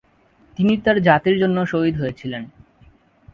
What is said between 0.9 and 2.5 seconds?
জাতির জন্য শহীদ হয়েছিলেন।